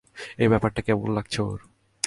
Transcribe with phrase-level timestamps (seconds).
[0.39, 1.59] এই ব্যাপারটা কেমন লাগছে ওর?